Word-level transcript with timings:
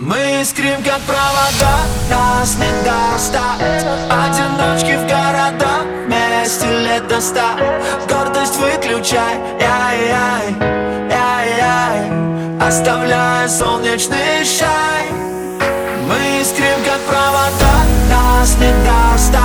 Мы 0.00 0.42
искрим, 0.42 0.80
как 0.84 1.00
провода, 1.00 1.80
нас 2.08 2.56
не 2.56 2.84
достать 2.84 3.84
Одиночки 4.08 4.96
в 4.96 5.02
города, 5.08 5.82
вместе 6.06 6.66
лет 6.66 7.08
до 7.08 7.20
ста. 7.20 7.56
Гордость 8.08 8.56
выключай, 8.58 9.34
яй-яй, 9.58 10.54
яй-яй 11.10 12.60
Оставляя 12.60 13.48
солнечный 13.48 14.44
шай. 14.44 15.10
Мы 16.06 16.42
искрим, 16.42 16.78
как 16.84 17.00
провода, 17.00 17.74
нас 18.08 18.56
не 18.60 18.72
достать 18.84 19.37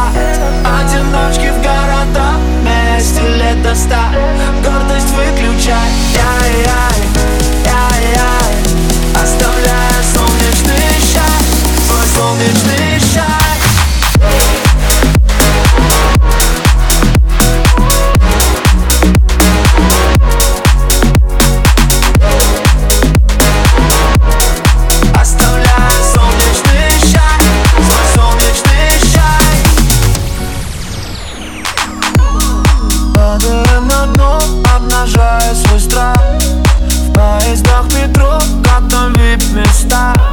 обнажая 35.04 35.54
свой 35.54 35.80
страх. 35.80 36.18
В 36.80 37.14
поездах 37.14 37.86
метро, 37.94 38.40
как 38.64 38.90
там 38.90 39.14
вип-места. 39.14 40.14
Тает 40.14 40.33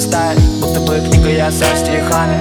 листаешь 0.00 0.40
Будто 0.60 0.80
бы 0.80 0.98
книга 1.00 1.30
я 1.30 1.50
со 1.50 1.64
стихами. 1.76 2.36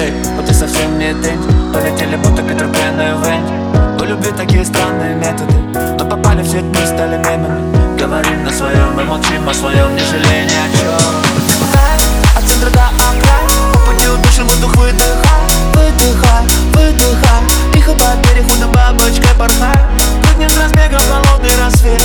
Эй, 0.00 0.12
вот 0.36 0.46
ты 0.46 0.54
совсем 0.54 0.98
не 0.98 1.12
тренч 1.14 1.40
Полетели 1.72 2.16
будто 2.16 2.42
Питер 2.42 2.68
Пен 2.68 3.00
и 3.00 3.12
Венч 3.22 4.00
У 4.00 4.04
любви 4.04 4.30
такие 4.36 4.64
странные 4.64 5.14
методы? 5.16 5.54
Но 5.98 6.04
попали 6.06 6.42
в 6.42 6.46
сеть, 6.46 6.64
мы 6.64 6.86
стали 6.86 7.18
мемами. 7.18 7.98
Говорим 7.98 8.44
на 8.44 8.50
своем 8.50 8.94
мы 8.94 9.04
молчим 9.04 9.48
о 9.48 9.54
своем 9.54 9.94
Не 9.94 10.00
жалея 10.00 10.44
ни 10.44 10.56
о 10.56 10.68
чем 10.78 12.36
От 12.36 12.44
центра 12.44 12.70
до 12.70 12.84
окрая 12.96 13.46
по 13.72 13.78
пути 13.90 14.06
душу, 14.24 14.44
воздух 14.44 14.74
выдыхай 14.76 15.42
Выдыхай, 15.74 16.44
выдыхай. 16.72 17.42
Тихо 17.74 17.92
по 17.92 18.16
берегу 18.26 18.54
на 18.58 18.68
бабочкой 18.68 19.34
порхай 19.38 19.78
Прыгнем 20.22 20.48
с 20.48 20.56
разбега 20.56 20.98
в 20.98 21.08
холодный 21.08 21.50
а 21.60 21.64
рассвет. 21.66 22.01